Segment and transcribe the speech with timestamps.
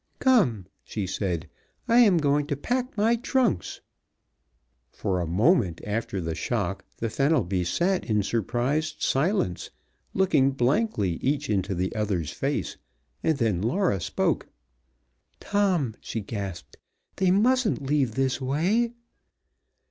[0.17, 1.47] "Come!" she said.
[1.87, 3.81] "I am going up to pack my trunks."
[4.91, 9.69] For a moment after the shock the Fenelbys sat in surprised silence,
[10.15, 12.77] looking blankly each into the other's face,
[13.21, 14.47] and then Laura spoke.
[15.39, 16.77] "Tom," she gasped,
[17.17, 18.93] "they mustn't leave this way!"